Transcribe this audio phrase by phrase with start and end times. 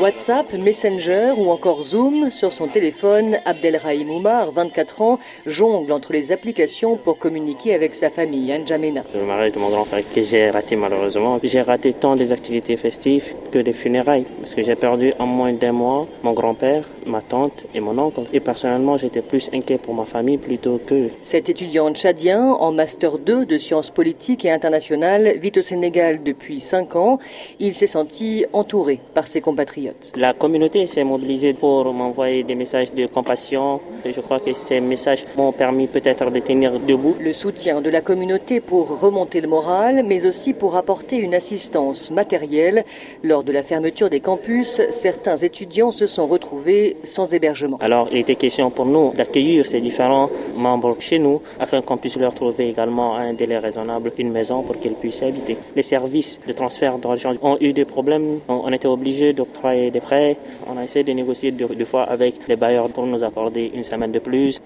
[0.00, 6.32] WhatsApp, Messenger ou encore Zoom sur son téléphone, Abdelrahim Oumar, 24 ans, jongle entre les
[6.32, 9.02] applications pour communiquer avec sa famille, N'Djamena.
[9.08, 11.38] C'est le mariage de mon grand-père que j'ai raté malheureusement.
[11.42, 15.52] J'ai raté tant des activités festives que des funérailles parce que j'ai perdu en moins
[15.52, 18.22] d'un mois mon grand-père, ma tante et mon oncle.
[18.32, 21.08] Et personnellement, j'étais plus inquiet pour ma famille plutôt que.
[21.22, 26.60] Cet étudiant tchadien en master 2 de sciences politiques et internationales vit au Sénégal depuis
[26.60, 27.18] 5 ans.
[27.60, 30.12] Il s'est senti entouré par ses compatriotes.
[30.16, 33.80] La communauté s'est mobilisée pour m'envoyer des messages de compassion.
[34.04, 37.16] Et je crois que ces messages m'ont permis peut-être de tenir debout.
[37.20, 42.10] Le soutien de la communauté pour remonter le moral, mais aussi pour apporter une assistance
[42.10, 42.84] matérielle.
[43.22, 47.78] Lors de la fermeture des campus, certains étudiants se sont retrouvés sans hébergement.
[47.80, 52.16] Alors, il était question pour nous d'accueillir ces différents membres chez nous afin qu'on puisse
[52.16, 55.56] leur trouver également à un délai raisonnable une maison pour qu'ils puissent habiter.
[55.74, 58.40] Les services de transfert d'argent ont eu des problèmes.
[58.48, 60.36] On était obligé d'octroyer des prêts.
[60.66, 63.84] On a essayé de négocier deux, deux, fois avec les bailleurs pour nous accorder une
[63.84, 64.58] semaine de plus.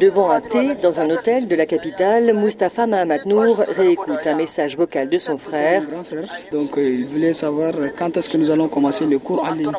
[0.00, 4.76] Devant un thé dans un hôtel de la capitale, Mustapha Mahamat Nour réécoute un message
[4.76, 5.82] vocal de son frère.
[6.50, 9.70] Donc il voulait savoir quand est-ce que nous allons commencer le cours en ligne.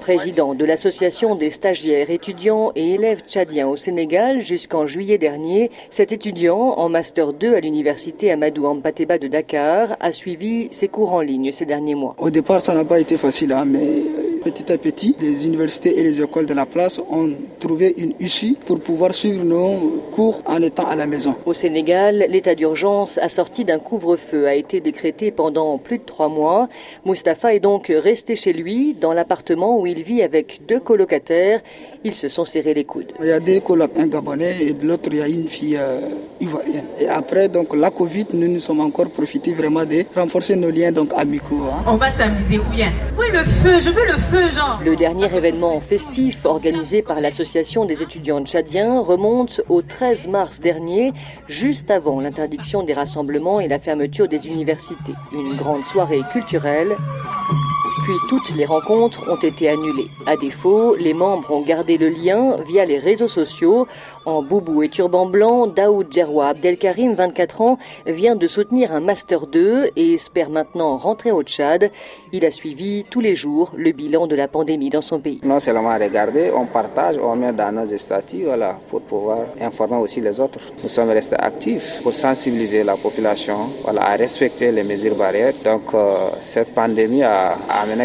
[0.00, 6.10] Président de l'association des stagiaires, étudiants et élèves tchadiens au Sénégal jusqu'en juillet dernier, cet
[6.10, 11.20] étudiant en master 2 à l'université Amadou Ampateba de Dakar a suivi ses cours en
[11.20, 12.16] ligne ces derniers mois.
[12.18, 14.02] Au départ, ça n'a pas été facile, hein, mais
[14.42, 17.30] petit à petit, les universités et les écoles de la place ont
[17.76, 21.36] une issue pour pouvoir suivre nos cours en étant à la maison.
[21.46, 26.68] Au Sénégal, l'état d'urgence assorti d'un couvre-feu a été décrété pendant plus de trois mois.
[27.04, 31.60] Mustapha est donc resté chez lui, dans l'appartement où il vit avec deux colocataires.
[32.04, 33.12] Ils se sont serrés les coudes.
[33.20, 35.76] Il y a deux colocs, un gabonais et de l'autre, il y a une fille
[35.76, 36.00] euh,
[36.40, 36.86] ivoirienne.
[37.00, 40.92] Et après, donc, la Covid, nous nous sommes encore profité vraiment de renforcer nos liens
[40.92, 41.64] donc, amicaux.
[41.70, 41.82] Hein.
[41.86, 42.92] On va s'amuser ou bien?
[43.18, 44.50] Oui, le feu, je veux le feu.
[44.52, 44.78] Jean.
[44.84, 51.12] Le dernier événement festif organisé par l'Association des étudiants tchadiens remonte au 13 mars dernier,
[51.48, 55.14] juste avant l'interdiction des rassemblements et la fermeture des universités.
[55.32, 56.96] Une grande soirée culturelle.
[58.08, 60.08] Puis toutes les rencontres ont été annulées.
[60.24, 63.86] À défaut, les membres ont gardé le lien via les réseaux sociaux.
[64.24, 69.46] En boubou et turban blanc, Daoud Djerwa Abdelkarim, 24 ans, vient de soutenir un Master
[69.46, 71.90] 2 et espère maintenant rentrer au Tchad.
[72.32, 75.40] Il a suivi tous les jours le bilan de la pandémie dans son pays.
[75.42, 80.22] Non seulement regarder, on partage, on met dans nos statuts voilà, pour pouvoir informer aussi
[80.22, 80.60] les autres.
[80.82, 85.52] Nous sommes restés actifs pour sensibiliser la population voilà, à respecter les mesures barrières.
[85.62, 87.56] Donc euh, cette pandémie a,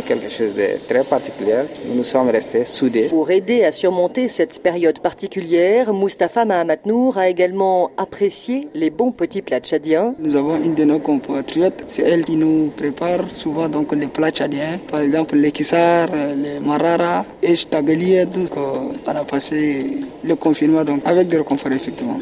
[0.01, 1.63] quelque chose de très particulier.
[1.93, 3.07] Nous sommes restés soudés.
[3.09, 9.11] Pour aider à surmonter cette période particulière, Mustapha Mahamat Nour a également apprécié les bons
[9.11, 10.15] petits plats tchadiens.
[10.19, 14.31] Nous avons une de nos compatriotes, c'est elle qui nous prépare souvent donc les plats
[14.31, 18.25] tchadiens, par exemple les kissar, les marara et ch'tagali.
[18.25, 19.85] Donc on a passé
[20.23, 22.17] le confinement donc avec des réconforts effectivement.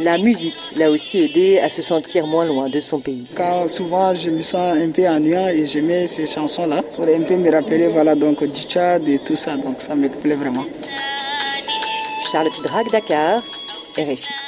[0.00, 3.24] La musique l'a aussi aidé à se sentir moins loin de son pays.
[3.36, 7.20] Quand souvent je me sens un peu ennuyant et je mets ces chansons-là pour un
[7.20, 10.64] peu me rappeler voilà, donc, du Tchad et tout ça, donc ça me plaît vraiment.
[12.32, 13.38] Charlotte Drag Dakar,
[13.98, 14.41] RFI.